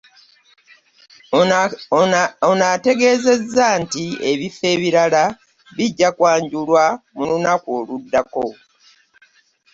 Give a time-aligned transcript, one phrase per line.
[2.49, 5.23] Ono ategeezezza nti ebifo ebirala
[5.75, 6.83] bijja kwanjulwa
[7.15, 8.45] mu lunaku oluddako